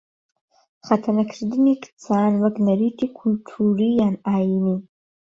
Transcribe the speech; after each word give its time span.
خەتەنەکردنی 0.85 1.75
کچان 1.83 2.33
وەک 2.43 2.55
نەریتی 2.67 3.07
کلتووری 3.17 3.97
یان 4.01 4.15
ئایینی 4.27 4.77